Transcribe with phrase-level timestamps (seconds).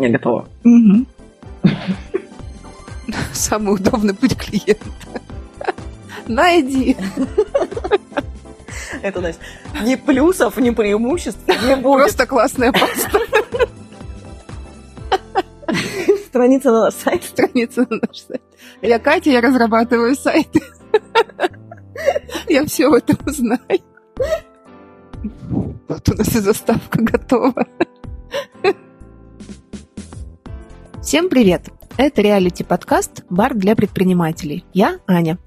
[0.00, 0.48] Я готова.
[3.34, 4.86] Самый удобный путь клиента.
[6.26, 6.96] Найди.
[9.02, 9.40] Это, значит,
[9.82, 12.04] ни плюсов, ни преимуществ не будет.
[12.04, 13.20] Просто классная паста.
[16.28, 17.24] Страница на наш сайт.
[17.24, 18.42] Страница на наш сайт.
[18.80, 20.62] Я Катя, я разрабатываю сайты.
[22.48, 23.60] Я все в этом знаю.
[25.88, 27.66] Вот у нас и заставка готова.
[31.10, 31.70] Всем привет!
[31.98, 34.64] Это реалити-подкаст «Бар для предпринимателей».
[34.72, 35.38] Я Аня.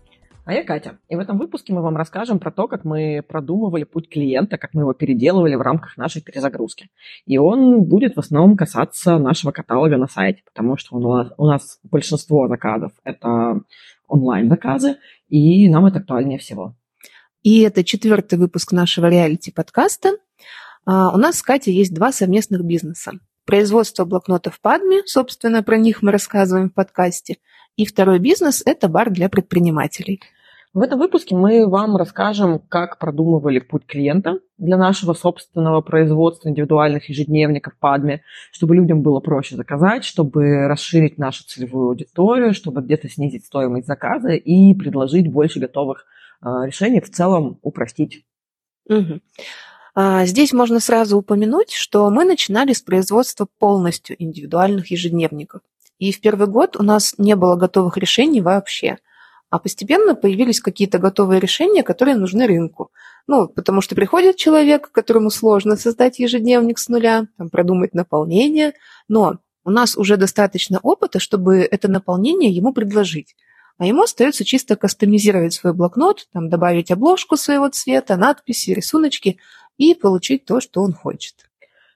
[0.44, 0.99] А я Катя.
[1.08, 4.73] И в этом выпуске мы вам расскажем про то, как мы продумывали путь клиента, как
[4.73, 6.90] мы его переделывали в рамках нашей перезагрузки.
[7.26, 12.49] И он будет в основном касаться нашего каталога на сайте, потому что у нас, большинство
[12.49, 13.62] заказов– это
[14.09, 14.98] онлайн-заказы,
[15.30, 16.76] и нам это актуальнее всего.
[17.41, 20.18] И это четвертый выпуск нашего реалити-подкаста.
[20.85, 23.13] А, у нас с Катей есть два совместных бизнеса.
[23.45, 27.38] Производство блокнотов Падми, собственно, про них мы рассказываем в подкасте.
[27.75, 30.21] И второй бизнес– это бар для предпринимателей.
[30.73, 37.09] В этом выпуске мы вам расскажем, как продумывали путь клиента для нашего собственного производства индивидуальных
[37.09, 43.46] ежедневников Падме, чтобы людям было проще заказать, чтобы расширить нашу целевую аудиторию, чтобы где-то снизить
[43.46, 46.05] стоимость заказа и предложить больше готовых
[46.41, 48.25] а, решений в целом упростить.
[48.90, 49.20] Угу.
[49.96, 55.62] Здесь можно сразу упомянуть, что мы начинали с производства полностью индивидуальных ежедневников.
[55.99, 58.98] И в первый год у нас не было готовых решений вообще.
[59.52, 62.91] А постепенно появились какие-то готовые решения, которые нужны рынку.
[63.27, 68.74] Ну, потому что приходит человек, которому сложно создать ежедневник с нуля, там, продумать наполнение,
[69.08, 73.36] но у нас уже достаточно опыта, чтобы это наполнение ему предложить
[73.78, 79.40] а ему остается чисто кастомизировать свой блокнот, там, добавить обложку своего цвета, надписи, рисуночки
[79.78, 81.35] и получить то, что он хочет.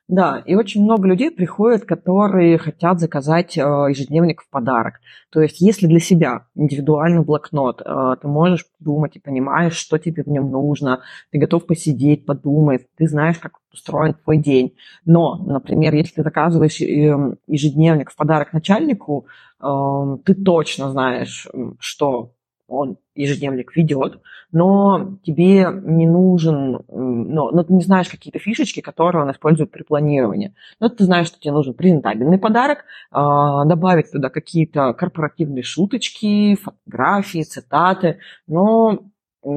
[0.08, 5.02] Да, и очень много людей приходят, которые хотят заказать э, ежедневник в подарок.
[5.32, 10.24] То есть, если для себя индивидуальный блокнот, э, ты можешь думать и понимаешь, что тебе
[10.24, 14.78] в нем нужно, ты готов посидеть, подумать, ты знаешь, как устроен твой день.
[15.04, 19.28] Но, например, если ты заказываешь э, ежедневник в подарок начальнику,
[19.60, 21.48] ты точно знаешь,
[21.80, 22.34] что
[22.68, 24.20] он ежедневник ведет,
[24.52, 29.84] но тебе не нужен, но, но ты не знаешь какие-то фишечки, которые он использует при
[29.84, 30.54] планировании.
[30.80, 37.44] Но ты знаешь, что тебе нужен презентабельный подарок, а, добавить туда какие-то корпоративные шуточки, фотографии,
[37.44, 39.00] цитаты, но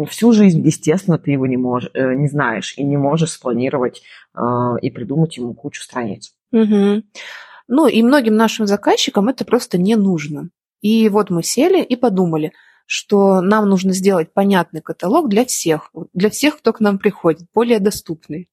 [0.09, 4.03] всю жизнь, естественно, ты его не, можешь, э, не знаешь и не можешь спланировать
[4.35, 6.33] а, и придумать ему кучу страниц.
[6.53, 7.03] Угу.
[7.69, 10.51] Ну и многим нашим заказчикам это просто не нужно.
[10.81, 12.53] И вот мы сели и подумали,
[12.93, 17.79] что нам нужно сделать понятный каталог для всех, для всех, кто к нам приходит, более
[17.79, 18.51] доступный.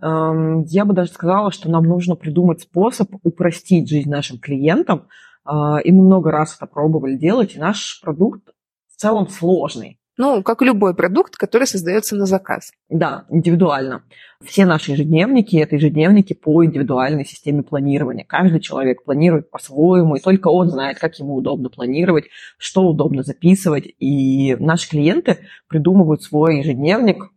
[0.00, 5.08] Эм, я бы даже сказала, что нам нужно придумать способ упростить жизнь нашим клиентам.
[5.44, 8.48] Э, и мы много раз это пробовали делать, и наш продукт
[8.94, 9.97] в целом сложный.
[10.18, 12.72] Ну, как любой продукт, который создается на заказ.
[12.88, 14.02] Да, индивидуально.
[14.44, 18.24] Все наши ежедневники– это ежедневники по индивидуальной системе планирования.
[18.24, 22.24] Каждый человек планирует по-своему, и только он знает, как ему удобно планировать,
[22.58, 23.84] что удобно записывать.
[24.00, 27.28] И наши клиенты придумывают свой ежедневник э,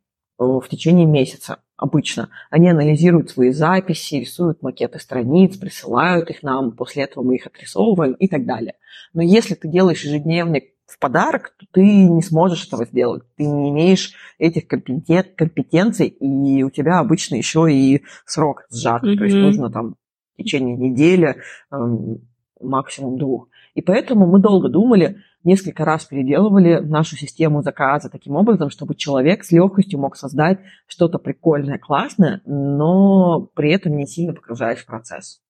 [0.44, 2.30] в течение месяца обычно.
[2.50, 8.14] Они анализируют свои записи, рисуют макеты страниц, присылают их нам, после этого мы их отрисовываем
[8.14, 8.74] и так далее.
[9.14, 13.24] Но если ты делаешь ежедневник в подарок, то ты не сможешь этого сделать.
[13.38, 19.04] Ты не имеешь этих компетенций, и у тебя обычно еще и срок сжат.
[19.04, 19.18] Mm-hmm.
[19.18, 19.96] То есть нужно там
[20.34, 21.38] в течение недели,
[21.72, 22.20] эм,
[22.60, 23.48] максимум двух.
[23.74, 29.44] И поэтому мы долго думали, несколько раз переделывали нашу систему заказа таким образом, чтобы человек
[29.44, 35.41] с легкостью мог создать что-то прикольное, классное, но при этом не сильно погружаясь в процесс.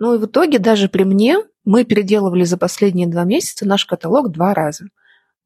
[0.00, 4.32] Ну и в итоге даже при мне мы переделывали за последние два месяца наш каталог
[4.32, 4.86] два раза.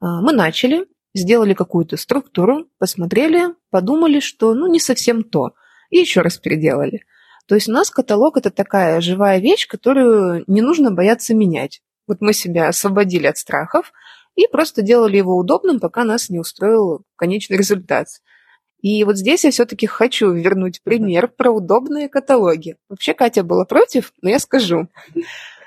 [0.01, 5.55] А, мы начали, сделали какую-то структуру, посмотрели, подумали, что ну не совсем то,
[5.91, 7.03] и еще раз переделали.
[7.49, 11.83] То есть у нас каталог это такая живая вещь, которую не нужно бояться менять.
[12.07, 13.93] Вот мы себя освободили от страхов
[14.37, 18.07] и просто делали его удобным, пока нас не устроил конечный результат.
[18.85, 22.77] И вот здесь я все-таки хочу вернуть пример про удобные каталоги.
[22.91, 24.89] Вообще Катя была против, но я скажу.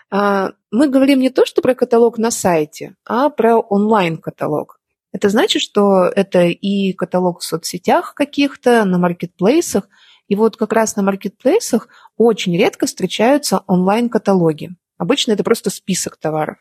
[0.09, 4.79] А, мы говорим не то, что про каталог на сайте, а про онлайн-каталог.
[5.11, 9.89] Это значит, что это и каталог в соцсетях каких-то, на маркетплейсах.
[10.29, 14.77] И вот как раз на маркетплейсах очень редко встречаются онлайн-каталоги.
[14.97, 16.55] Обычно это просто список товаров.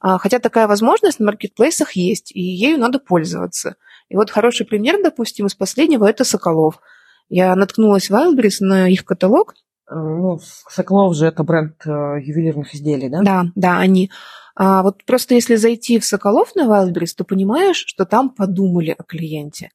[0.00, 3.76] А, хотя такая возможность на маркетплейсах есть, и ею надо пользоваться.
[4.08, 6.80] И вот хороший пример, допустим, из последнего– это Соколов.
[7.28, 9.54] Я наткнулась в Wildberries на их каталог,
[9.90, 10.38] Ну,
[10.68, 13.20] Соколов же это бренд э, ювелирных изделий, да?
[13.22, 14.10] Да, да, они.
[14.56, 19.02] А вот просто если зайти в Соколов на Wildberries, то понимаешь, что там подумали о
[19.02, 19.70] клиенте.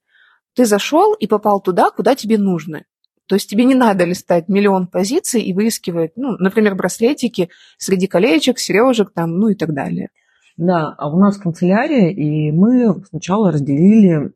[0.54, 2.84] Ты зашел и попал туда, куда тебе нужно.
[3.28, 8.60] То есть тебе не надо листать миллион позиций и выискивать, ну, например, браслетики среди колечек,
[8.60, 10.10] сережек там, ну и так далее.
[10.58, 14.34] Да, а у нас канцелярия, и мы сначала разделили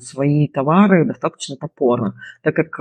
[0.00, 2.78] свои товары достаточно топорно, так как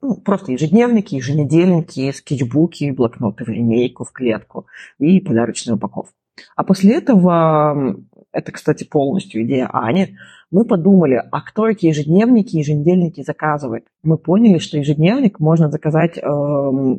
[0.00, 4.66] ну, просто ежедневники, еженедельники, скетчбуки, блокноты в линейку, в клетку
[4.98, 6.14] и подарочную упаковку.
[6.54, 7.96] А после этого,
[8.36, 10.16] это, кстати, полностью идея Ани,
[10.50, 13.86] мы подумали, а кто эти ежедневники, еженедельники заказывает?
[14.02, 16.22] Мы поняли, что ежедневник можно заказать э,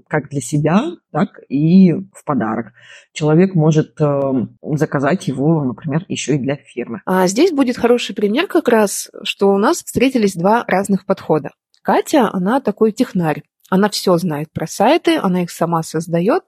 [0.08, 2.74] как для себя, так и в подарок.
[3.14, 4.34] Человек может э,
[4.74, 7.02] заказать его, например, еще и для фирмы.
[7.06, 11.52] А здесь будет хороший пример как раз, что у нас встретились два разных подхода.
[11.84, 13.44] Катя, она такой технарь.
[13.70, 16.44] Она все знает про сайты, она их сама создает.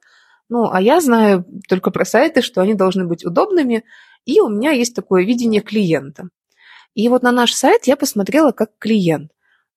[0.50, 3.84] Ну, а я знаю только про сайты, что они должны быть удобными,
[4.26, 6.30] и у меня есть такое видение клиента.
[6.94, 9.32] И вот на наш сайт я посмотрела как клиент.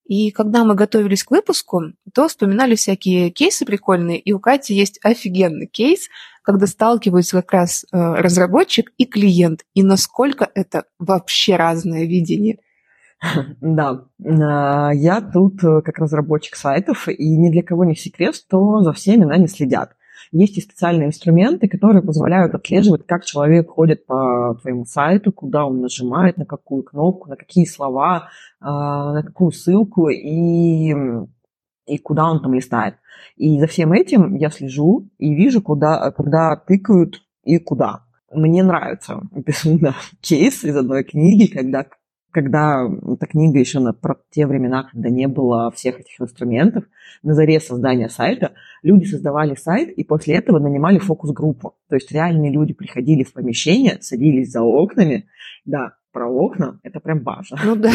[0.04, 4.98] И когда мы готовились к выпуску, то вспоминали всякие кейсы прикольные, и у Кати есть
[5.02, 6.08] офигенный кейс,
[6.42, 12.58] когда сталкиваются как раз э, разработчик и клиент, и насколько это вообще разное видение.
[13.60, 18.92] Да, я тут э, как разработчик сайтов, и ни для кого не секрет, что за
[18.92, 19.92] всеми нами следят.
[20.30, 25.80] Есть и специальные инструменты, которые позволяют отслеживать, как человек ходит по твоему сайту, куда он
[25.80, 28.28] нажимает, на какую кнопку, на какие слова,
[28.60, 30.94] а, на какую ссылку и,
[31.86, 32.96] и куда он там листает.
[33.36, 38.04] И за всем этим я слежу и вижу, куда, куда тыкают и куда.
[38.32, 41.86] Мне нравится безумно кейс из одной книги, когда
[42.32, 46.84] когда эта книга еще на, про те времена, когда не было всех этих инструментов,
[47.22, 51.76] на заре создания сайта, люди создавали сайт и после этого нанимали фокус-группу.
[51.88, 55.28] То есть реальные люди приходили в помещение, садились за окнами.
[55.64, 57.58] Да, про окна это прям важно.
[57.64, 57.92] Ну да.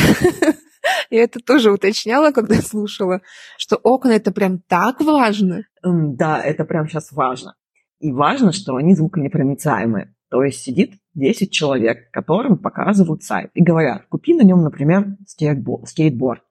[1.09, 3.21] Я это тоже уточняла, когда слушала,
[3.57, 5.63] что окна это прям так важно.
[5.83, 7.55] Да, это прям сейчас важно.
[7.99, 10.13] И важно, что они звуконепроницаемые.
[10.29, 16.43] То есть сидит 10 человек, которым показывают сайт и говорят, купи на нем, например, скейтборд.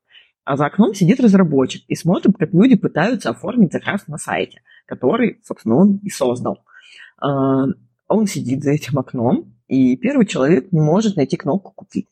[0.44, 5.40] А за окном сидит разработчик и смотрит, как люди пытаются оформить заказ на сайте, который,
[5.44, 6.64] собственно, он и создал.
[7.20, 7.67] А,
[8.08, 12.06] он сидит за этим окном, и первый человек не может найти кнопку «Купить»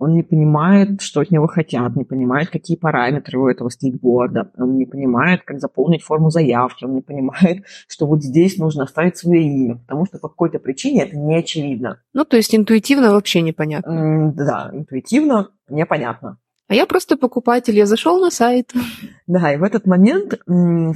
[0.00, 4.78] он не понимает, что от него хотят, не понимает, какие параметры у этого стейкборда, он
[4.78, 9.42] не понимает, как заполнить форму заявки, он не понимает, что вот здесь нужно оставить свое
[9.42, 12.00] имя, потому что по какой-то причине это не очевидно.
[12.14, 14.32] Ну, то есть интуитивно вообще непонятно.
[14.34, 16.38] Да, интуитивно непонятно.
[16.68, 18.72] А я просто покупатель, я зашел на сайт.
[19.26, 20.40] Да, и в этот момент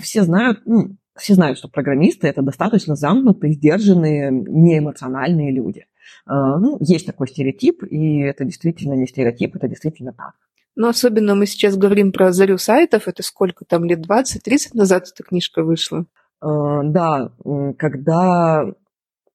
[0.01, 5.85] все знают, ну, все знают, что программисты это достаточно замкнутые, сдержанные, неэмоциональные люди.
[6.27, 10.35] А, ну, есть такой стереотип, и это действительно не стереотип, это действительно так.
[10.77, 15.23] Но особенно мы сейчас говорим про зарю сайтов, это сколько там, лет 20-30 назад эта
[15.23, 16.07] книжка вышла?
[16.41, 17.33] А, да,
[17.79, 18.67] когда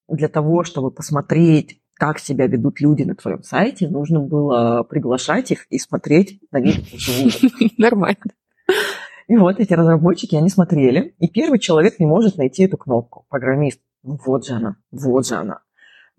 [0.08, 5.66] для того, чтобы посмотреть, как себя ведут люди на твоем сайте, нужно было приглашать их
[5.70, 6.78] и смотреть на них
[7.78, 8.34] Нормально.
[9.28, 13.26] И вот эти разработчики, они смотрели, и первый человек не может найти эту кнопку.
[13.30, 15.62] Программист, ну вот же она, вот же она.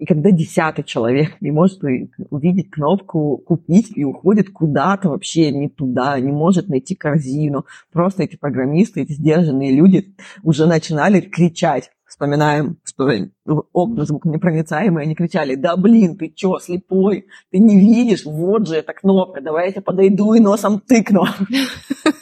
[0.00, 1.82] И когда десятый человек не может
[2.30, 8.36] увидеть кнопку «Купить» и уходит куда-то вообще не туда, не может найти корзину, просто эти
[8.36, 11.90] программисты, эти сдержанные люди уже начинали кричать.
[12.06, 13.10] Вспоминаем, что
[13.74, 18.94] окна звуконепроницаемые, они кричали, да блин, ты чё, слепой, ты не видишь, вот же эта
[18.94, 21.26] кнопка, давай я тебе подойду и носом тыкну.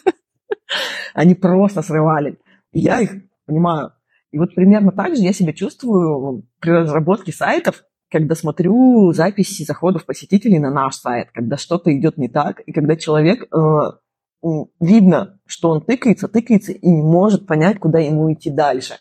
[1.15, 2.39] Они просто срывали.
[2.73, 3.93] Я их понимаю,
[4.31, 10.07] и вот примерно так же я себя чувствую при разработке сайтов, когда смотрю записи заходов
[10.07, 14.49] посетителей на наш сайт, когда что-то идет не так, и когда человек э,
[14.81, 18.99] видно, что он тыкается, тыкается и не может понять, куда ему идти дальше.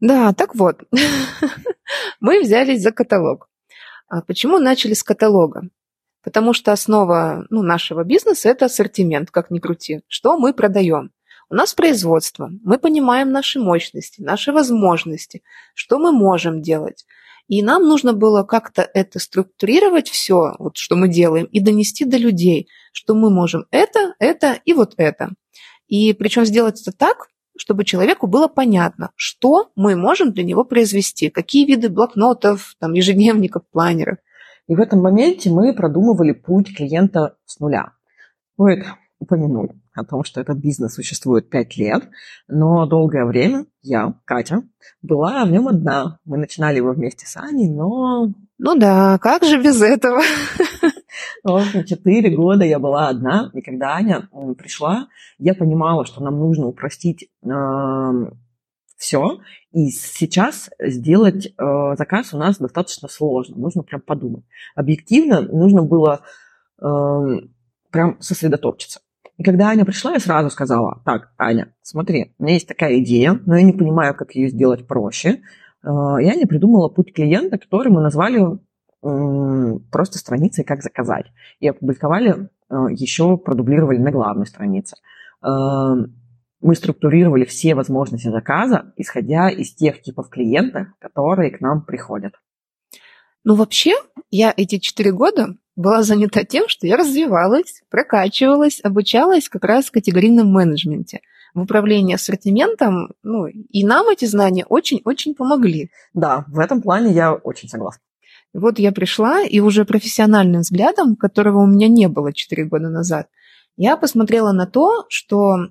[0.00, 0.82] Да, так вот,
[2.20, 3.48] мы взялись за каталог.
[4.08, 5.68] А почему начали с каталога?
[6.22, 10.02] Потому что основа ну, нашего бизнеса– это ассортимент, как ни крути.
[10.08, 11.12] Что мы продаем?
[11.48, 15.42] У нас производство, мы понимаем наши мощности, наши возможности,
[15.74, 17.06] что мы можем делать.
[17.46, 22.16] И нам нужно было как-то это структурировать все, вот что мы делаем, и донести до
[22.16, 25.30] людей, что мы можем это, это и вот это.
[25.86, 31.30] И причем сделать это так, чтобы человеку было понятно, что мы можем для него произвести,
[31.30, 34.18] какие виды блокнотов, там, ежедневников, планеров.
[34.66, 37.92] И в этом моменте мы продумывали путь клиента с нуля.
[38.54, 38.84] Стоит
[39.20, 42.08] упомянуть, о том, что этот бизнес существует 5 лет,
[42.48, 44.62] но долгое время я, Катя,
[45.02, 46.18] была в нем одна.
[46.24, 48.32] Мы начинали его вместе с Аней, но...
[48.58, 50.20] Ну да, как же без этого?
[51.44, 56.38] В общем, 4 года я была одна, и когда Аня пришла, я понимала, что нам
[56.38, 57.48] нужно упростить э,
[58.96, 59.40] все,
[59.72, 61.52] и сейчас сделать э,
[61.96, 64.44] заказ у нас достаточно сложно, нужно прям подумать.
[64.74, 66.22] Объективно нужно было
[66.80, 66.84] э,
[67.90, 69.00] прям сосредоточиться.
[69.36, 73.38] И когда Аня пришла, я сразу сказала, так, Аня, смотри, у меня есть такая идея,
[73.44, 75.40] но я не понимаю, как ее сделать проще.
[75.82, 75.88] Э,
[76.20, 78.58] и Аня придумала путь клиента, который мы назвали
[79.02, 81.26] просто страницей «Как заказать».
[81.60, 84.96] И опубликовали, э, еще продублировали на главной странице.
[85.44, 85.48] Э,
[86.60, 92.32] мы структурировали все возможности заказа, исходя из тех типов клиентов, которые к нам приходят.
[93.46, 93.94] Ну, вообще,
[94.32, 99.92] я эти четыре года была занята тем, что я развивалась, прокачивалась, обучалась как раз в
[99.92, 101.20] категорийном менеджменте.
[101.54, 105.92] В управлении ассортиментом, ну, и нам эти знания очень-очень помогли.
[106.12, 108.02] Да, в этом плане я очень согласна.
[108.52, 113.28] Вот я пришла, и уже профессиональным взглядом, которого у меня не было четыре года назад,
[113.76, 115.68] я посмотрела на то, что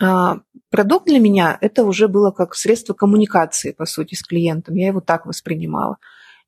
[0.00, 4.76] а, продукт для меня это уже было как средство коммуникации, по сути, с клиентом.
[4.76, 5.96] Я его так воспринимала.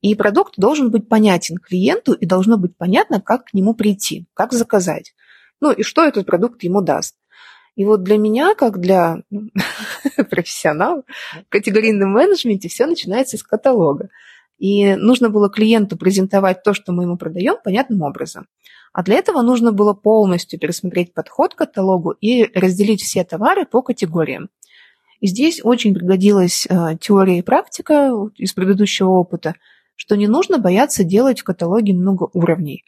[0.02, 4.52] И продукт должен быть понятен клиенту, и должно быть понятно, как к нему прийти, как
[4.52, 5.14] заказать.
[5.60, 7.16] Ну и что этот продукт ему даст.
[7.76, 9.50] И вот для меня, как для ну,
[10.30, 11.02] профессионала
[11.32, 14.08] в категорийном менеджменте, все начинается с каталога.
[14.58, 18.46] И нужно было клиенту презентовать то, что мы ему продаем, понятным образом.
[18.92, 23.82] А для этого нужно было полностью пересмотреть подход к каталогу и разделить все товары по
[23.82, 24.48] категориям.
[25.20, 29.54] И здесь очень пригодилась э, теория и практика из предыдущего опыта–
[30.00, 32.86] что не нужно бояться делать в каталоге много уровней.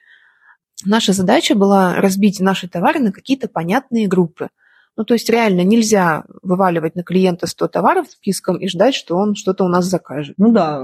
[0.87, 4.49] Наша задача была разбить наши товары на какие-то понятные группы.
[4.97, 9.35] Ну, то есть реально нельзя вываливать на клиента 100 товаров списком и ждать, что он
[9.35, 10.37] что-то у нас закажет.
[10.39, 10.83] Ну да,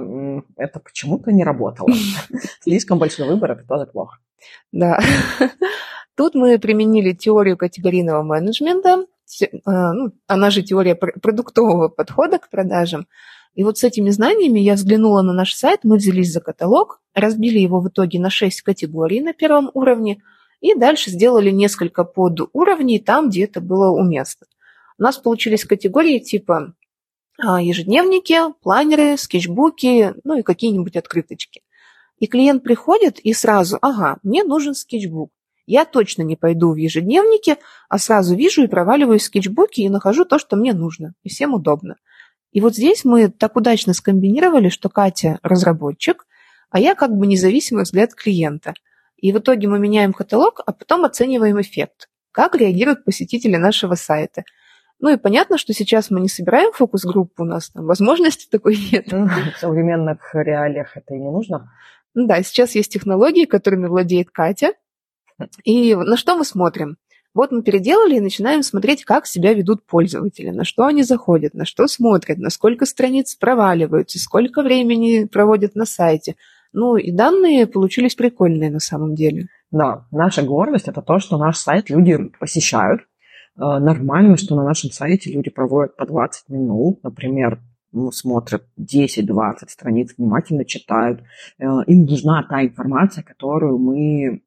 [0.58, 1.88] это почему-то не работало.
[2.61, 4.18] Слишком большой выбор– это тоже плохо.
[4.70, 5.00] Да.
[6.14, 9.06] Тут мы применили теорию категорийного менеджмента,
[9.40, 13.06] э, ну, она же теория продуктового подхода к продажам.
[13.59, 17.59] И вот с этими знаниями я взглянула на наш сайт, мы взялись за каталог, разбили
[17.59, 20.23] его в итоге на 6 категорий на первом уровне
[20.61, 24.47] и дальше сделали несколько подуровней там, где это было уместно.
[24.97, 26.75] У нас получились категории типа
[27.37, 31.62] а, ежедневники, планеры, скетчбуки, ну и какие-нибудь открыточки.
[32.21, 35.33] И клиент приходит и сразу, ага, мне нужен скетчбук.
[35.67, 37.57] Я точно не пойду в ежедневники,
[37.88, 41.15] а сразу вижу и проваливаю скетчбуки и нахожу то, что мне нужно.
[41.25, 41.97] И всем удобно.
[42.52, 46.26] И вот здесь мы так удачно скомбинировали, что Катя разработчик,
[46.71, 48.75] а я как бы независимый взгляд клиента.
[49.17, 52.09] И в итоге мы меняем каталог, а потом оцениваем эффект.
[52.33, 54.45] Как реагируют посетители нашего сайта.
[55.00, 59.12] Ну и понятно, что сейчас мы не собираем фокус-группу, у нас там возможности такой нет.
[59.12, 61.73] В современных реалиях это и не нужно.
[62.14, 64.73] Ну да, сейчас есть технологии, которыми владеет Катя.
[65.64, 66.97] И на что мы смотрим?
[67.35, 71.64] Вот мы переделали и начинаем смотреть, как себя ведут пользователи, на что они заходят, на
[71.64, 76.37] что смотрят, на сколько страниц проваливаются, сколько времени проводят на сайте.
[76.73, 79.49] Ну и данные получились прикольные на самом деле.
[79.70, 83.02] Да, наша гордость– это то, что наш сайт люди посещают.
[83.56, 87.61] Э, нормально, что на нашем сайте люди проводят по 20 минут, например,
[87.92, 91.23] ну, смотрят 10-20 страниц, внимательно читают.
[91.58, 94.42] Э, им нужна та информация, которую мы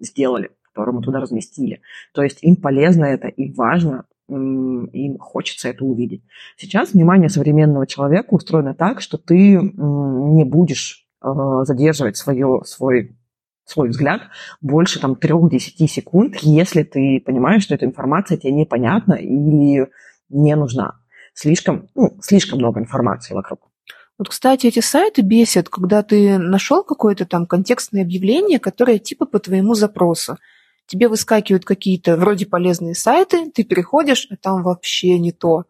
[0.00, 1.80] сделали которую мы туда разместили.
[2.12, 6.22] То есть им полезно это, им важно, им хочется это увидеть.
[6.58, 11.28] Сейчас внимание современного человека устроено так, что ты не будешь э,
[11.62, 13.16] задерживать свое, свой,
[13.64, 14.20] свой взгляд
[14.60, 19.88] больше там 3-10 секунд, если ты понимаешь, что эта информация тебе непонятна или
[20.28, 20.98] не нужна.
[21.32, 23.70] Слишком, ну, слишком много информации вокруг.
[24.18, 29.38] Вот, кстати, эти сайты бесят, когда ты нашел какое-то там контекстное объявление, которое типа по
[29.38, 30.38] твоему запросу
[30.86, 35.64] тебе выскакивают какие-то вроде полезные сайты, ты переходишь, а там вообще не то.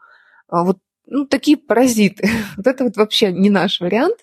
[0.49, 2.29] А вот ну, такие паразиты.
[2.57, 4.19] вот это вот вообще не наш вариант,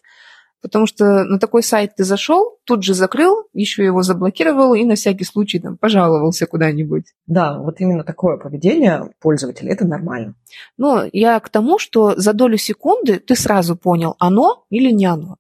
[0.62, 4.96] потому что на такой сайт ты зашел, тут же закрыл, еще его заблокировал и на
[4.96, 7.06] всякий случай там пожаловался куда-нибудь.
[7.26, 10.36] Да, вот именно такое поведение пользователя, это нормально.
[10.78, 15.38] Но я к тому, что за долю секунды ты сразу понял, оно или не оно.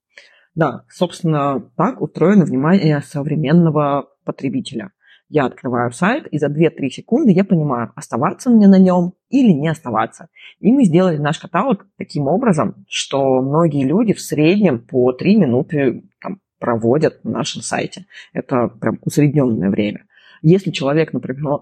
[0.55, 4.91] Да, собственно, так устроено внимание современного потребителя–
[5.33, 9.67] я открываю сайт, и за 2-3 секунды я понимаю, оставаться мне на нем или не
[9.67, 10.27] оставаться.
[10.59, 16.03] И мы сделали наш каталог таким образом, что многие люди в среднем по 3 минуты
[16.21, 18.05] там, проводят на нашем сайте.
[18.31, 20.05] Это прям усредненное время.
[20.43, 21.61] Если человек, например,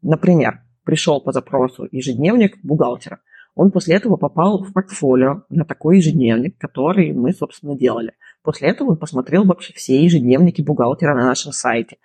[0.00, 3.18] например пришел по запросу ежедневник бухгалтера,
[3.56, 8.12] он после этого попал в портфолио на такой ежедневник, который мы, собственно, делали.
[8.44, 11.96] После этого он посмотрел вообще все ежедневники бухгалтера на нашем сайте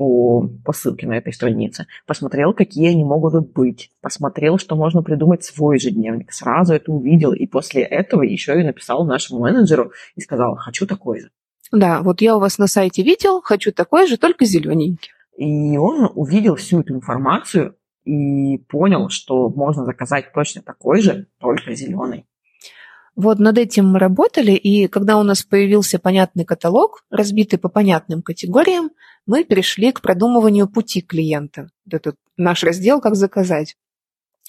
[0.00, 5.76] по, ссылке на этой странице, посмотрел, какие они могут быть, посмотрел, что можно придумать свой
[5.76, 10.86] ежедневник, сразу это увидел, и после этого еще и написал нашему менеджеру и сказал, хочу
[10.86, 11.30] такой же.
[11.70, 15.10] Да, вот я у вас на сайте видел, хочу такой же, только зелененький.
[15.36, 21.74] И он увидел всю эту информацию, и понял, что можно заказать точно такой же, только
[21.74, 22.24] зеленый.
[23.16, 28.22] Вот над этим мы работали, и когда у нас появился понятный каталог, разбитый по понятным
[28.22, 28.90] категориям,
[29.30, 31.68] мы перешли к продумыванию пути клиента.
[31.88, 33.76] Это наш раздел «Как заказать».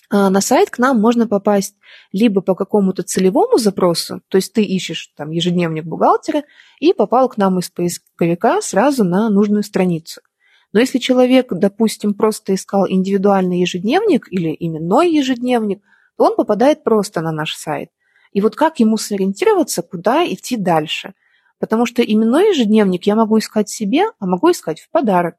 [0.09, 1.75] А на сайт к нам можно попасть
[2.11, 6.43] либо по какому-то целевому запросу, то есть ты ищешь там ежедневник бухгалтера
[6.79, 10.21] и попал к нам из поисковика сразу на нужную страницу.
[10.73, 15.83] Но если человек, допустим, просто искал индивидуальный ежедневник или именной ежедневник,
[16.17, 17.89] то он попадает просто на наш сайт.
[18.33, 21.13] И вот как ему сориентироваться, куда идти дальше?
[21.61, 25.35] Потому что именной ежедневник я могу искать себе, а могу искать в подарок.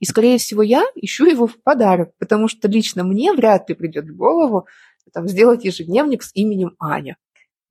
[0.00, 4.06] И, скорее всего, я ищу его в подарок, потому что лично мне вряд ли придет
[4.06, 4.66] в голову
[5.12, 7.16] там, сделать ежедневник с именем Аня.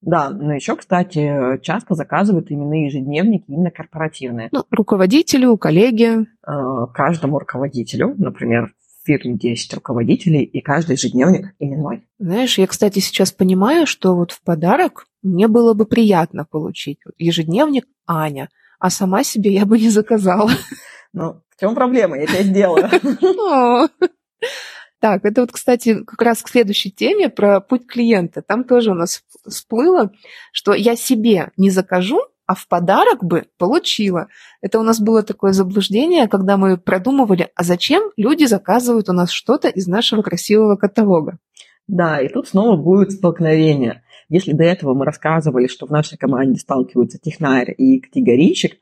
[0.01, 4.49] Да, но еще, кстати, часто заказывают именные ежедневники именно корпоративные.
[4.51, 6.27] Ну, руководителю, коллеге.
[6.47, 8.71] Э, каждому руководителю, например,
[9.01, 12.03] в фирме 10 руководителей, и каждый ежедневник именной.
[12.19, 17.85] Знаешь, я, кстати, сейчас понимаю, что вот в подарок мне было бы приятно получить ежедневник
[18.07, 20.51] Аня, а сама себе я бы не заказала.
[21.17, 22.17] Ну, в чем проблема?
[22.17, 22.89] Я тебя сделаю.
[24.99, 28.41] Так, это вот, кстати, как раз к следующей теме про путь клиента.
[28.41, 30.11] Там тоже у нас всплыло,
[30.51, 34.27] что я себе не закажу, а в подарок бы получила.
[34.61, 39.29] Это у нас было такое заблуждение, когда мы продумывали, а зачем люди заказывают у нас
[39.29, 41.37] что-то из нашего красивого каталога.
[41.87, 44.03] Да, и тут снова будет столкновение.
[44.29, 48.77] Если до этого мы рассказывали, что в нашей команде сталкиваются технарь и категорийщик,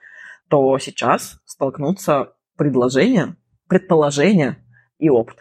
[0.49, 3.35] то сейчас столкнутся предложения,
[3.67, 4.57] предположения
[4.99, 5.37] и опыт.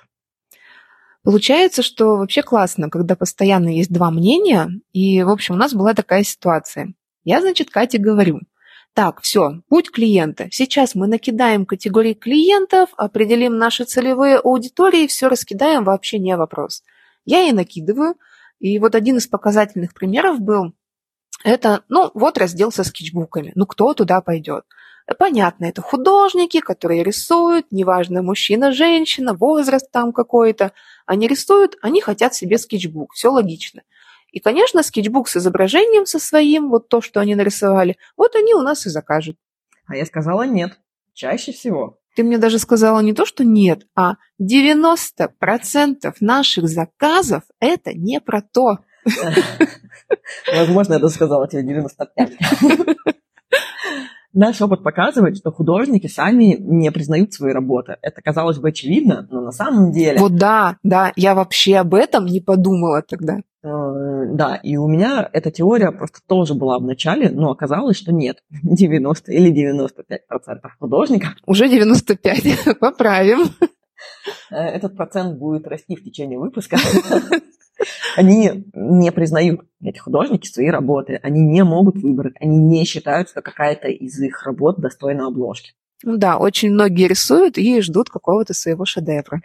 [1.22, 5.94] Получается, что вообще классно, когда постоянно есть два мнения, и, в общем, у нас была
[5.94, 6.94] такая ситуация.
[7.22, 8.40] Я, значит, Кате говорю,
[8.94, 10.48] так, все, путь клиента.
[10.50, 16.82] Сейчас мы накидаем категории клиентов, определим наши целевые аудитории, все раскидаем, вообще не вопрос.
[17.24, 18.16] Я ей накидываю,
[18.62, 20.72] и вот один из показательных примеров был,
[21.42, 24.64] это, ну, вот раздел со скетчбуками, ну, кто туда пойдет?
[25.18, 30.72] Понятно, это художники, которые рисуют, неважно, мужчина, женщина, возраст там какой-то.
[31.06, 33.82] Они рисуют, они хотят себе скетчбук, все логично.
[34.30, 38.60] И, конечно, скетчбук с изображением со своим, вот то, что они нарисовали, вот они у
[38.60, 39.36] нас и закажут.
[39.88, 40.78] А я сказала нет,
[41.14, 41.98] чаще всего.
[42.14, 45.28] Ты мне даже сказала не то, что нет, а 90%
[46.20, 48.78] наших заказов– это не про то.
[50.54, 52.32] Возможно, я даже сказала тебе 95.
[54.34, 57.96] Наш опыт показывает, что художники сами не признают свои работы.
[58.00, 60.18] Это казалось бы очевидно, но на самом деле...
[60.18, 63.40] Вот да, да, я вообще об этом не подумала тогда.
[63.64, 68.12] Э, да, и у меня эта теория просто тоже была в начале, но оказалось, что
[68.12, 68.42] нет.
[68.62, 71.30] 90 или 95 процентов художников.
[71.46, 73.48] Уже 95, поправим.
[74.50, 76.78] Э, этот процент будет расти в течение выпуска.
[78.16, 81.18] Они не признают, эти художники, свои работы.
[81.22, 82.34] Они не могут выбрать.
[82.40, 85.72] Они не считают, что какая-то из их работ достойна обложки.
[86.04, 89.42] Ну да, очень многие рисуют и ждут какого-то своего шедевра.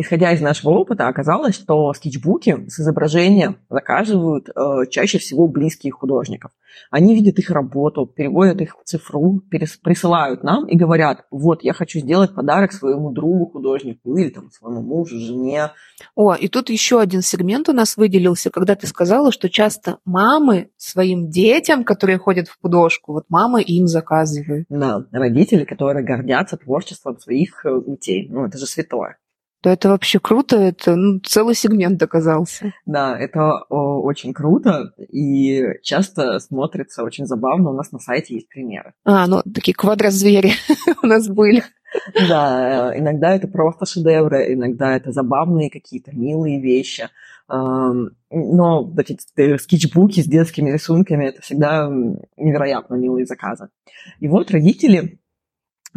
[0.00, 6.52] Исходя из нашего опыта, оказалось, что скетчбуки с изображением заказывают э, чаще всего близких художников.
[6.92, 11.72] Они видят их работу, переводят их в цифру, перес, присылают нам и говорят, вот, я
[11.72, 15.72] хочу сделать подарок своему другу художнику или там, своему мужу, жене.
[16.14, 20.70] О, и тут еще один сегмент у нас выделился, когда ты сказала, что часто мамы
[20.76, 24.66] своим детям, которые ходят в художку, вот мамы им заказывают.
[24.68, 28.28] Да, родители, которые гордятся творчеством своих э, детей.
[28.30, 29.16] Ну, это же святое
[29.60, 32.72] то это вообще круто, это ну, целый сегмент оказался.
[32.86, 37.70] Да, это о, очень круто и часто смотрится очень забавно.
[37.70, 38.94] У нас на сайте есть примеры.
[39.04, 40.52] А, ну такие квадрозвери
[41.02, 41.62] у нас были.
[42.28, 47.08] Да, иногда это просто шедевры, иногда это забавные какие-то милые вещи.
[47.48, 49.16] Но эти
[49.56, 51.88] скетчбуки с детскими рисунками это всегда
[52.36, 53.70] невероятно милые заказы.
[54.20, 55.18] И вот родители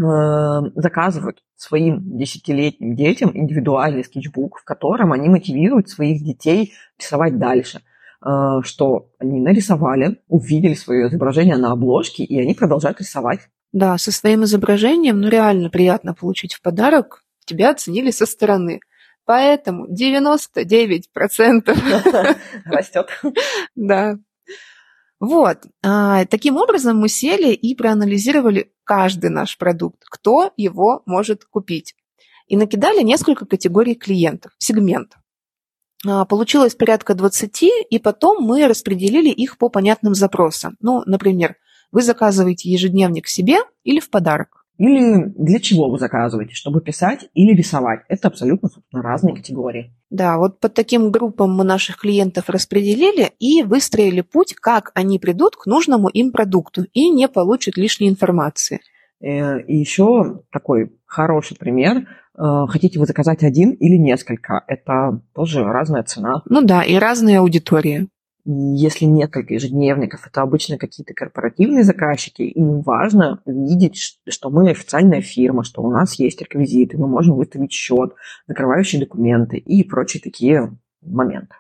[0.02, 7.82] заказывают своим десятилетним детям индивидуальный скетчбук, в котором они мотивируют своих детей рисовать дальше
[8.26, 8.30] э,
[8.64, 13.42] что они нарисовали, увидели свое изображение на обложке, и они продолжают рисовать.
[13.72, 17.24] Да, со своим изображением, ну, реально приятно получить в подарок.
[17.46, 18.82] тебя оценили со стороны.
[19.26, 21.08] Поэтому 99%
[22.66, 23.08] растет.
[23.76, 24.18] Да.
[25.20, 25.60] Вот.
[25.84, 31.96] А, таким образом мы сели и проанализировали каждый наш продукт, кто его может купить.
[32.48, 35.22] И накидали несколько категорий клиентов, сегментов.
[36.06, 40.76] А, получилось порядка 20, и потом мы распределили их по понятным запросам.
[40.82, 41.56] Ну, например,
[41.94, 44.61] вы заказываете ежедневник себе или в подарок.
[44.82, 48.00] Или для чего вы заказываете, чтобы писать или рисовать.
[48.08, 49.94] Это абсолютно собственно, разные категории.
[50.10, 55.56] Да, вот по таким группам мы наших клиентов распределили и выстроили путь, как они придут
[55.56, 58.80] к нужному им продукту и не получат лишней информации.
[59.20, 62.08] Э, и еще такой хороший пример.
[62.36, 64.64] Э, хотите вы заказать один или несколько?
[64.66, 66.42] Это тоже разная цена.
[66.50, 68.08] Ну да, и разные аудитории.
[68.46, 75.64] Если несколько ежедневников, это обычно какие-то корпоративные заказчики, им важно видеть, что мы официальная фирма,
[75.64, 78.14] что у нас есть реквизиты, мы можем выставить счет,
[78.48, 81.56] закрывающие документы и прочие такие моменты.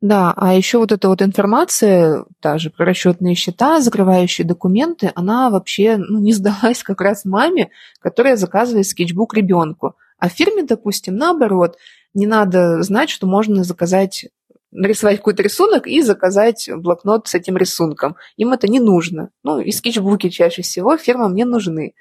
[0.00, 5.96] Да, а еще вот эта вот информация, даже про расчетные счета, закрывающие документы, она вообще
[5.96, 9.96] ну, не сдалась как раз маме, которая заказывает скетчбук ребенку.
[10.18, 11.76] А фирме, допустим, наоборот,
[12.14, 14.26] не надо знать, что можно заказать
[14.72, 18.16] нарисовать какой-то рисунок и заказать блокнот с этим рисунком.
[18.36, 19.30] Им это не нужно.
[19.42, 21.94] Ну, и скетчбуки чаще всего фирмам не нужны.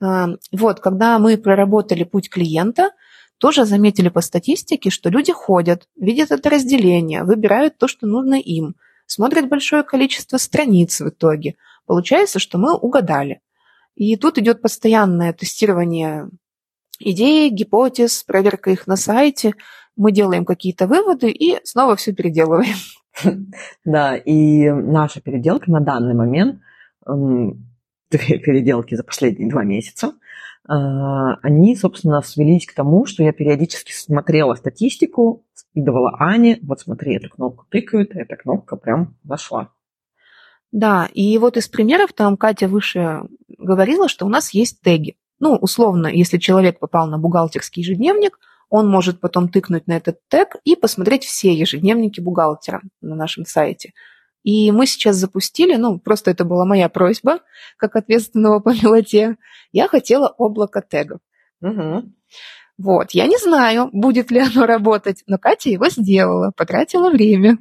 [0.00, 2.90] А, вот, когда мы проработали путь клиента,
[3.38, 8.76] тоже заметили по статистике, что люди ходят, видят это разделение, выбирают то, что нужно им,
[9.06, 11.56] смотрят большое количество страниц в итоге.
[11.86, 13.40] Получается, что мы угадали.
[13.94, 16.28] И тут идет постоянное тестирование
[17.00, 19.54] идей, гипотез, проверка их на сайте–
[19.96, 22.74] мы делаем какие-то выводы и снова все переделываем.
[23.84, 26.62] Да, и наша переделка на данный момент,
[27.04, 30.14] две переделки за последние два месяца,
[30.66, 37.16] а, они, собственно, свелись к тому, что я периодически смотрела статистику, скидывала Ане, вот смотри,
[37.16, 39.68] эту кнопку тыкают, эта кнопка прям зашла.
[40.70, 43.24] Да, и вот из примеров там Катя выше
[43.58, 45.16] говорила, что у нас есть теги.
[45.38, 48.38] Ну, условно, если человек попал на бухгалтерский ежедневник–
[48.72, 53.92] он может потом тыкнуть на этот тег и посмотреть все ежедневники бухгалтера на нашем сайте.
[54.44, 57.40] И мы сейчас запустили, ну, просто это была моя просьба,
[57.76, 59.36] как ответственного по мелоте.
[59.72, 61.20] Я хотела облако тегов.
[61.60, 62.12] Угу.
[62.78, 67.58] Вот, я не знаю, будет ли оно работать, но Катя его сделала, потратила время.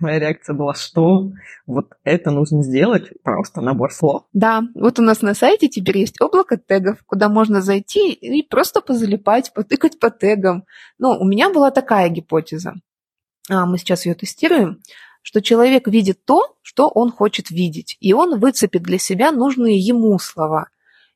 [0.00, 1.32] Моя реакция была, что
[1.66, 4.24] вот это нужно сделать, просто набор слов.
[4.32, 8.80] Да, вот у нас на сайте теперь есть облако тегов, куда можно зайти и просто
[8.80, 10.64] позалипать, потыкать по тегам.
[10.98, 12.74] Но у меня была такая гипотеза,
[13.50, 14.80] а мы сейчас ее тестируем,
[15.22, 20.18] что человек видит то, что он хочет видеть, и он выцепит для себя нужные ему
[20.18, 20.68] слова.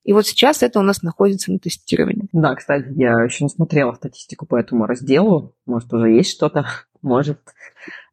[0.04, 2.21] И вот сейчас это у нас находится на тестировании.
[2.32, 5.54] Да, кстати, я еще не смотрела статистику по этому разделу.
[5.66, 6.66] Может, уже есть что-то
[7.02, 7.40] может,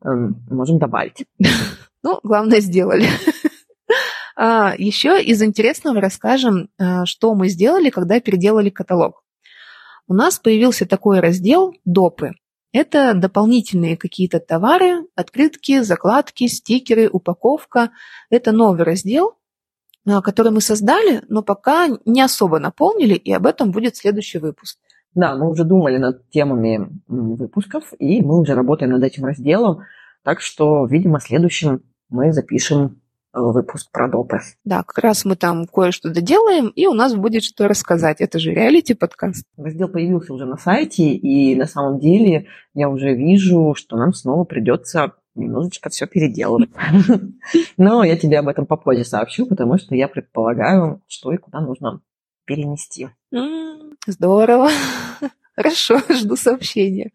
[0.03, 1.25] эм, можем добавить.
[2.01, 3.08] Ну, главное, сделали.
[4.41, 9.21] А, еще из интересного расскажем, а, что мы сделали, когда переделали каталог.
[10.08, 12.36] У нас появился такой раздел «Допы».
[12.71, 17.91] Это дополнительные какие-то товары, открытки, закладки, стикеры, упаковка.
[18.29, 19.38] Это новый раздел,
[20.24, 24.78] который мы создали, но пока не особо наполнили, и об этом будет следующий выпуск.
[25.15, 29.82] Да, мы уже думали над темами выпусков, и мы уже работаем над этим разделом.
[30.24, 33.02] Так что, видимо, следующим мы запишем
[33.34, 34.39] э, выпуск про допы.
[34.65, 38.22] Да, как раз мы там кое-что доделаем, и у нас будет что рассказать.
[38.22, 39.45] Это же реалити-подкаст.
[39.58, 44.43] Раздел появился уже на сайте, и на самом деле я уже вижу, что нам снова
[44.43, 46.69] придется немножечко все переделывать.
[47.77, 52.01] Но я тебе об этом попозже сообщу, потому что я предполагаю, что и куда нужно
[52.45, 53.09] перенести.
[54.07, 54.69] Здорово.
[55.55, 57.11] Хорошо, жду сообщения.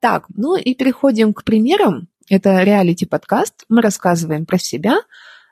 [0.00, 2.08] Так, ну и переходим к примерам.
[2.28, 3.64] Это реалити-подкаст.
[3.68, 5.00] Мы рассказываем про себя,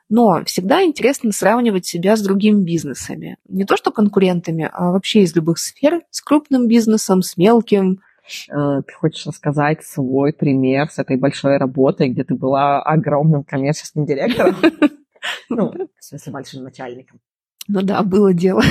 [0.09, 3.37] но всегда интересно сравнивать себя с другими бизнесами.
[3.47, 8.01] Не то что конкурентами, а вообще из любых сфер, с крупным бизнесом, с мелким.
[8.49, 14.05] Э, ты хочешь рассказать свой пример с этой большой работой, где ты была огромным коммерческим
[14.05, 14.55] директором?
[15.49, 17.19] Ну, в смысле, большим начальником.
[17.67, 18.61] Ну да, было дело.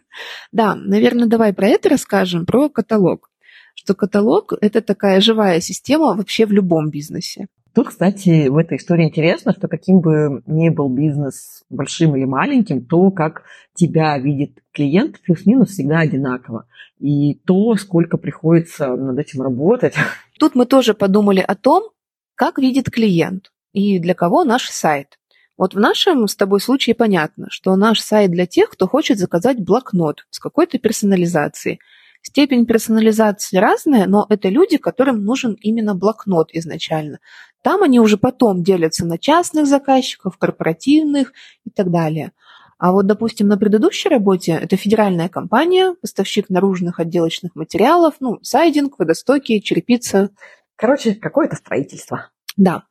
[0.52, 3.30] да, наверное, давай про это расскажем, про каталог.
[3.74, 7.46] Что каталог– это такая живая система вообще в любом бизнесе.
[7.72, 12.84] Тут, кстати, в этой истории интересно, что каким бы ни был бизнес большим или маленьким,
[12.84, 13.44] то, как
[13.74, 16.66] тебя видит клиент, плюс-минус всегда одинаково.
[16.98, 19.94] И то, сколько приходится над этим работать.
[20.38, 21.90] Тут мы тоже подумали о том,
[22.34, 25.18] как видит клиент и для кого наш сайт.
[25.56, 29.58] Вот в нашем с тобой случае понятно, что наш сайт для тех, кто хочет заказать
[29.60, 31.80] блокнот с какой-то персонализацией.
[32.22, 37.18] Степень персонализации разная, но это люди, которым нужен именно блокнот изначально.
[37.62, 41.32] Там они уже потом делятся на частных заказчиков, корпоративных
[41.64, 42.32] и так далее.
[42.80, 48.98] А вот, допустим, на предыдущей работе это федеральная компания, поставщик наружных отделочных материалов, ну, сайдинг,
[48.98, 50.30] водостоки, черепица.
[50.76, 52.30] Короче, какое-то строительство.
[52.56, 52.84] Да.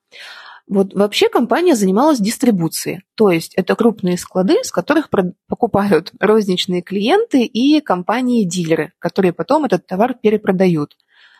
[0.67, 5.09] Вот вообще компания занималась дистрибуцией, то есть это крупные склады, с которых
[5.47, 10.97] покупают розничные клиенты и компании-дилеры, которые потом этот товар перепродают.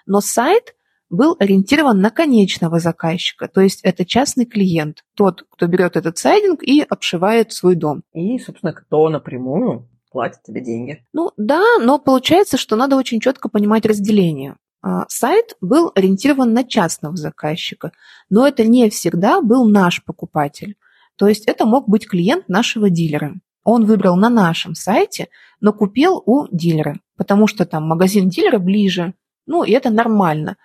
[0.07, 0.73] Но сайт
[1.09, 6.63] был ориентирован на конечного заказчика, то есть это частный клиент, тот, кто берет этот сайдинг
[6.63, 8.03] и обшивает свой дом.
[8.13, 11.05] И, собственно, кто напрямую платит тебе деньги.
[11.13, 14.55] Ну да, но получается, что надо очень четко понимать разделение.
[14.81, 17.91] А, сайт был ориентирован на частного заказчика,
[18.29, 20.75] но это не всегда был наш покупатель.
[21.15, 23.35] То есть это мог быть клиент нашего дилера.
[23.63, 25.27] Он выбрал на нашем сайте,
[25.59, 29.13] но купил у дилера, потому что там магазин дилера ближе.
[29.45, 30.55] Ну, и это нормально.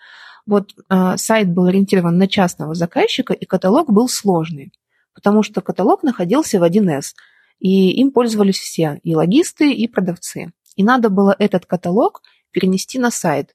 [0.47, 4.73] Вот э, сайт был ориентирован на частного заказчика, и каталог был сложный,
[5.15, 7.15] потому что каталог находился в 1С,
[7.61, 10.53] и им пользовались все, и логисты, и продавцы.
[10.77, 13.55] И надо было этот каталог перенести на сайт.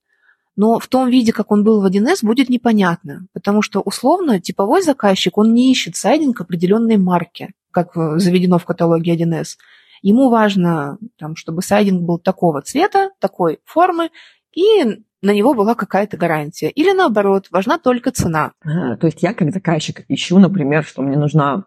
[0.56, 4.82] Но в том виде, как он был в 1С, будет непонятно, потому что условно типовой
[4.82, 9.58] заказчик, он не ищет сайдинг определенной марки, как заведено в каталоге 1С.
[10.02, 14.10] Ему важно, там, чтобы сайдинг был такого цвета, такой формы,
[14.54, 16.70] и на него была какая-то гарантия.
[16.70, 18.54] Или наоборот, важна только цена.
[18.62, 21.66] А, то есть я как заказчик ищу, например, что мне нужна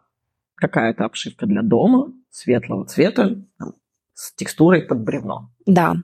[0.55, 3.75] какая-то обшивка для дома светлого цвета там,
[4.15, 5.51] с текстурой под бревно.
[5.67, 5.97] Да.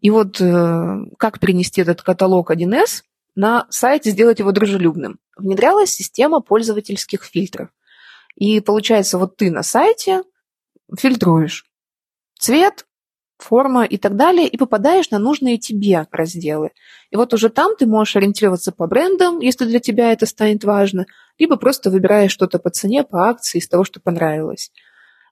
[0.00, 3.02] И вот э, как перенести этот каталог 1С
[3.34, 5.18] на сайт и сделать его дружелюбным?
[5.36, 7.68] Внедрялась система пользовательских фильтров.
[8.36, 10.22] И получается, вот ты на сайте
[10.96, 11.66] фильтруешь
[12.38, 12.86] цвет,
[13.42, 16.70] форма и так далее, и попадаешь на нужные тебе разделы.
[17.10, 21.06] И вот уже там ты можешь ориентироваться по брендам, если для тебя это станет важно,
[21.38, 24.70] либо просто выбираешь что-то по цене, по акции из того, что понравилось.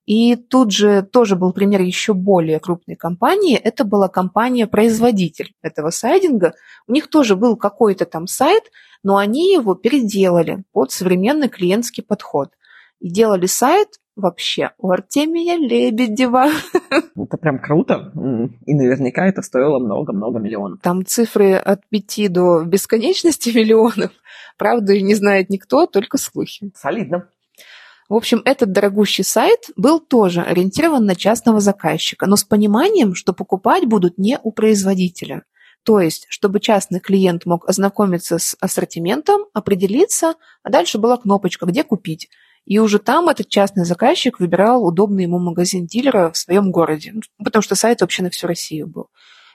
[0.09, 3.59] И тут же тоже был пример еще более крупной компании.
[3.59, 6.55] Это была компания-производитель этого сайдинга.
[6.87, 8.65] У них тоже был какой-то там сайт,
[9.03, 12.53] но они его переделали под современный клиентский подход.
[13.01, 16.49] И делали сайт вообще у Артемия Лебедева.
[17.17, 18.13] Это прям круто.
[18.67, 20.81] И наверняка это стоило много-много миллионов.
[20.83, 24.11] Там цифры от пяти до бесконечности миллионов.
[24.57, 26.71] Правда, не знает никто, только слухи.
[26.75, 27.29] Солидно.
[28.09, 33.35] В общем, этот дорогущий сайт был тоже ориентирован на частного заказчика, но с пониманием, что
[33.35, 35.45] покупать будут не у производителя.
[35.85, 41.85] То есть, чтобы частный клиент мог ознакомиться с ассортиментом, определиться, а дальше была кнопочка «Где
[41.85, 42.29] купить?».
[42.69, 47.23] И уже там этот частный заказчик выбирал удобный ему магазин дилера в своем городе, ну,
[47.43, 49.07] потому что сайт вообще на всю Россию был.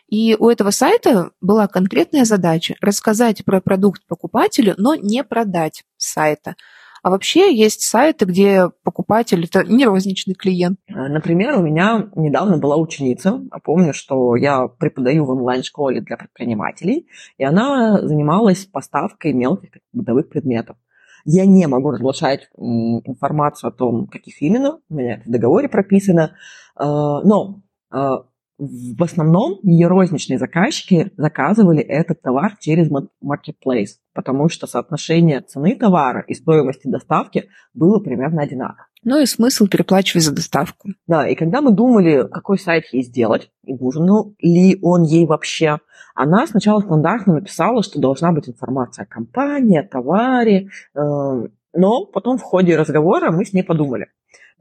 [0.10, 6.56] И у этого сайта была конкретная задача рассказать про продукт покупателю, но не продать сайта.
[7.04, 10.80] А вообще есть сайты, где покупатель– это не розничный клиент.
[10.88, 17.08] Э, например, у меня недавно была ученица, помню, что я преподаю в онлайн-школе для предпринимателей,
[17.38, 20.78] и она занималась поставкой мелких бытовых предметов.
[21.25, 26.36] Я не могу разглашать информацию о том, каких именно, у меня это в договоре прописано,
[26.77, 28.17] э, но э,
[28.57, 36.23] в основном ее розничные заказчики заказывали этот товар через marketplace, потому что соотношение цены товара
[36.27, 38.87] и стоимости доставки было примерно одинаково.
[39.03, 40.89] Ну и смысл переплачивать за доставку.
[41.07, 45.79] Да, и когда мы думали, какой сайт ей сделать, и нужен ли он ей вообще,
[46.15, 50.99] она сначала стандартно написала, что должна быть информация о компании, о товаре, э,
[51.73, 54.07] но потом в ходе разговора мы с ней подумали,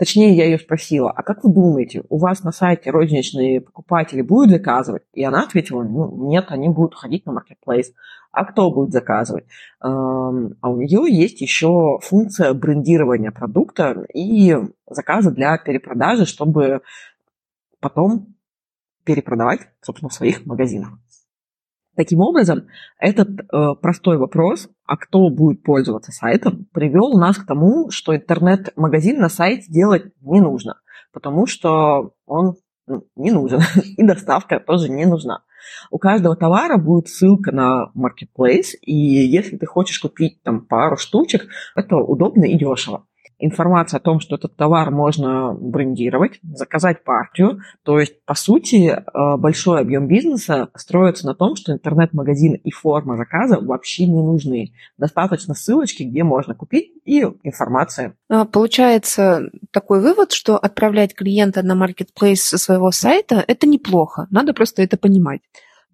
[0.03, 4.51] Точнее, я ее спросила, а как вы думаете, у вас на сайте розничные покупатели будут
[4.51, 5.05] заказывать?
[5.13, 7.93] И она ответила, ну, нет, они будут ходить на marketplace.
[8.33, 9.45] А кто будет заказывать?
[9.79, 14.57] А у нее есть еще функция брендирования продукта и
[14.91, 16.81] заказа для перепродажи, чтобы
[17.79, 18.35] потом
[19.05, 20.99] перепродавать, собственно, в своих магазинах.
[21.95, 22.67] Таким образом,
[22.99, 29.19] этот э, простой вопрос, а кто будет пользоваться сайтом, привел нас к тому, что интернет-магазин
[29.19, 30.83] на сайте делать не нужно,
[31.15, 33.61] потому что он ну, не нужен,
[33.97, 35.45] и доставка тоже не нужна.
[35.91, 41.49] У каждого товара будет ссылка на Marketplace, и если ты хочешь купить там пару штучек,
[41.75, 43.07] это удобно и дешево
[43.45, 47.61] информация о том, что этот товар можно брендировать, заказать партию.
[47.83, 53.17] То есть, по сути, э, большой объем бизнеса строится на том, что интернет-магазин и форма
[53.17, 54.73] заказа вообще не нужны.
[54.97, 58.15] Достаточно ссылочки, где можно купить, и информация.
[58.29, 64.29] А, получается такой вывод, что отправлять клиента на маркетплейс со своего сайта– это неплохо.
[64.31, 65.41] Надо просто это понимать.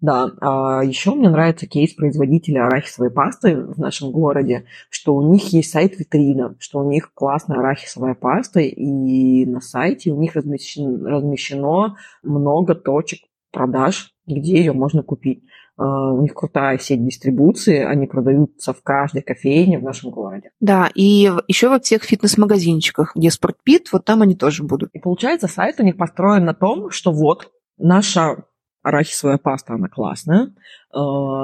[0.01, 5.51] Да, а еще мне нравится кейс производителя арахисовой пасты в нашем городе, что у них
[5.51, 11.97] есть сайт-витрина, что у них классная арахисовая паста, и на сайте у них размещено, размещено
[12.23, 13.19] много точек
[13.51, 15.43] продаж, где ее можно купить.
[15.79, 20.51] А, у них крутая сеть дистрибуции, они продаются в каждой кофейне в нашем городе.
[20.59, 24.91] Да, и еще во всех фитнес-магазинчиках, где спортпит, вот там они тоже будут.
[24.93, 28.43] И получается, сайт у них построен на том, что вот наша
[28.81, 30.53] арахисовая паста, она классная,
[30.93, 30.99] э,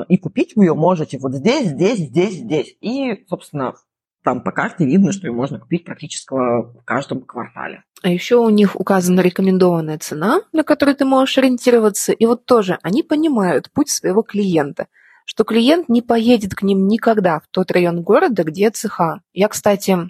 [0.10, 2.78] и купить вы ее можете вот здесь, здесь, здесь, здесь.
[2.82, 3.76] И, собственно,
[4.24, 7.84] там по карте видно, что ее можно купить практически в каждом квартале.
[8.02, 12.12] А еще у них указана рекомендованная цена, на которую ты можешь ориентироваться.
[12.12, 14.88] И вот тоже они понимают путь своего клиента,
[15.26, 19.22] что клиент не поедет к ним никогда в тот район города, где цеха.
[19.32, 20.10] Я, кстати,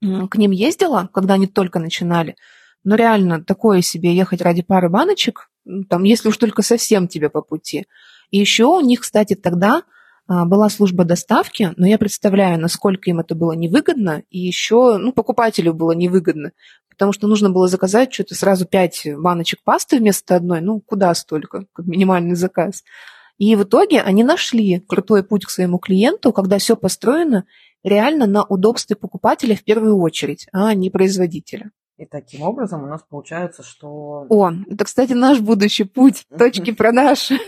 [0.00, 2.36] к ним ездила, когда они только начинали.
[2.84, 5.50] Но реально такое себе ехать ради пары баночек
[5.88, 7.86] там, если уж только совсем тебе по пути.
[8.30, 9.82] И еще у них, кстати, тогда
[10.26, 15.12] а, была служба доставки, но я представляю, насколько им это было невыгодно, и еще, ну,
[15.12, 16.52] покупателю было невыгодно,
[16.88, 21.66] потому что нужно было заказать что-то сразу пять баночек пасты вместо одной, ну, куда столько,
[21.72, 22.82] как минимальный заказ.
[23.38, 27.44] И в итоге они нашли крутой путь к своему клиенту, когда все построено
[27.82, 31.72] реально на удобстве покупателя в первую очередь, а не производителя.
[31.98, 34.26] И таким образом у нас получается, что...
[34.28, 37.30] О, это, кстати, наш будущий путь, точки продаж.
[37.30, 37.38] Ну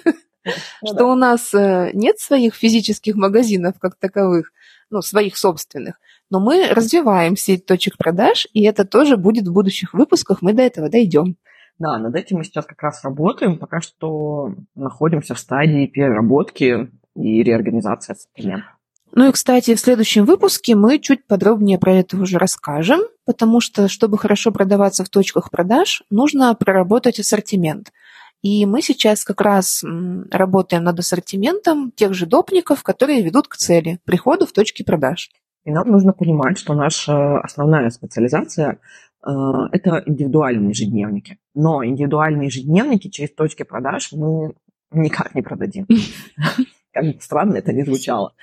[0.95, 4.53] что у нас э, нет своих физических магазинов как таковых,
[4.91, 5.99] ну, своих собственных,
[6.31, 10.63] но мы развиваем сеть точек продаж, и это тоже будет в будущих выпусках, мы до
[10.63, 11.37] этого дойдем.
[11.79, 17.43] Да, над этим мы сейчас как раз работаем, пока что находимся в стадии переработки и
[17.43, 18.67] реорганизации ассортимента.
[19.17, 23.87] Ну и, кстати, в следующем выпуске мы чуть подробнее про это уже расскажем, потому что,
[23.87, 27.93] чтобы хорошо продаваться в точках продаж, нужно проработать ассортимент.
[28.43, 29.85] И мы сейчас как раз
[30.33, 35.31] работаем над ассортиментом тех же допников, которые ведут к цели, приходу в точки продаж.
[35.65, 38.81] И нам нужно понимать, что наша основная специализация
[39.25, 39.31] э,–
[39.73, 41.39] это индивидуальные ежедневники.
[41.55, 44.55] Но индивидуальные ежедневники через точки продаж мы
[44.91, 45.87] никак не продадим.
[46.95, 48.35] как странно это не звучало.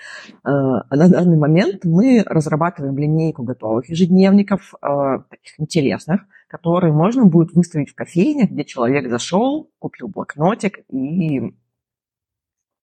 [0.44, 7.54] А на данный момент мы разрабатываем линейку готовых ежедневников, а, таких интересных, которые можно будет
[7.54, 11.56] выставить в кофейнях, где человек зашел, купил блокнотик и,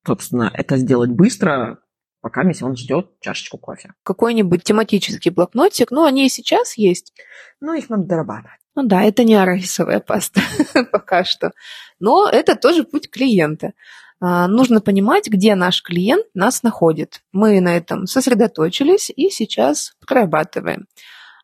[0.06, 1.78] собственно, это сделать быстро,
[2.22, 3.92] пока он ждет чашечку кофе.
[4.04, 7.12] Какой-нибудь тематический блокнотик, ну, они и сейчас есть.
[7.60, 8.58] Ну, их надо дорабатывать.
[8.74, 10.40] Ну да, это не арахисовая паста
[10.92, 11.50] пока что.
[11.98, 13.72] Но это тоже путь клиента.
[14.20, 17.22] А, нужно понимать, где наш клиент нас находит.
[17.32, 20.86] Мы на этом сосредоточились и сейчас прорабатываем.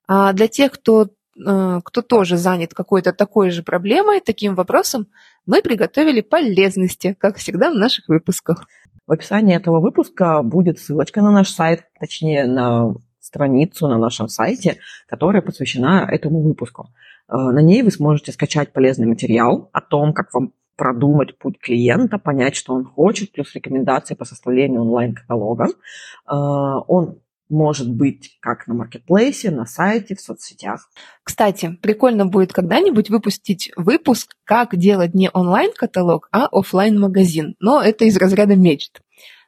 [0.07, 5.07] А для тех, кто, э, кто тоже занят какой-то такой же проблемой, таким вопросом,
[5.47, 8.67] мы приготовили полезности, как всегда в наших выпусках.
[9.07, 14.79] В описании этого выпуска будет ссылочка на наш сайт, точнее на страницу на нашем сайте,
[15.09, 16.89] которая посвящена этому выпуску.
[17.29, 22.19] Э, на ней вы сможете скачать полезный материал о том, как вам продумать путь клиента,
[22.19, 25.69] понять, что он хочет, плюс рекомендации по составлению онлайн-каталога.
[26.27, 30.89] А, он может быть как на маркетплейсе, на сайте, в соцсетях.
[31.23, 38.05] Кстати, прикольно будет когда-нибудь выпустить выпуск, как делать не онлайн-каталог, а офлайн магазин Но это
[38.05, 39.01] из разряда мечт.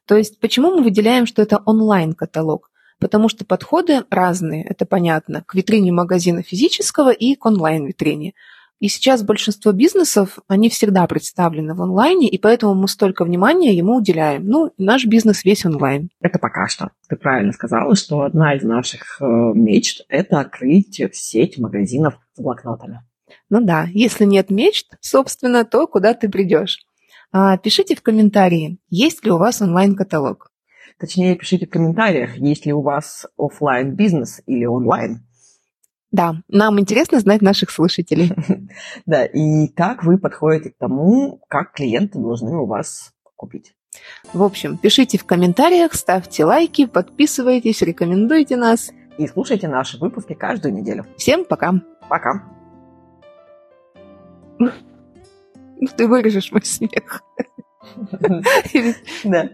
[0.07, 2.71] То есть, почему мы выделяем, что это онлайн-каталог?
[2.99, 8.33] Потому что подходы разные, это понятно, к витрине магазина физического и к онлайн-витрине.
[8.79, 13.97] И сейчас большинство бизнесов, они всегда представлены в онлайне, и поэтому мы столько внимания ему
[13.97, 14.47] уделяем.
[14.47, 16.11] Ну, наш бизнес весь онлайн.
[16.21, 16.91] Это пока что.
[17.09, 23.01] Ты правильно сказала, что одна из наших э, мечт– это открыть сеть магазинов с блокнотами.
[23.49, 26.81] Ну да, если нет мечт, собственно, то куда ты придешь?
[27.33, 30.51] А, пишите в комментарии, есть ли у вас онлайн-каталог.
[30.99, 35.26] Точнее, пишите в комментариях, есть ли у вас офлайн бизнес или онлайн.
[36.13, 38.33] Да, нам интересно знать наших слушателей.
[39.07, 43.75] Да, и как вы подходите к тому, как клиенты должны у вас купить.
[44.33, 48.91] В общем, пишите в комментариях, ставьте лайки, подписывайтесь, рекомендуйте нас.
[49.19, 51.07] И слушайте наши выпуски каждую неделю.
[51.17, 51.75] Всем пока.
[52.09, 52.45] Пока.
[55.97, 57.23] Ты вырежешь мой смех.
[59.25, 59.51] Да.